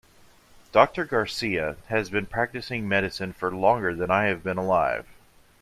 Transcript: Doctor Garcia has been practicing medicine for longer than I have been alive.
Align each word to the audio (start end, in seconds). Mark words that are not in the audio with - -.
Doctor 0.71 1.05
Garcia 1.05 1.77
has 1.89 2.09
been 2.09 2.25
practicing 2.25 2.87
medicine 2.89 3.33
for 3.33 3.51
longer 3.55 3.93
than 3.95 4.09
I 4.09 4.23
have 4.23 4.41
been 4.43 4.57
alive. 4.57 5.05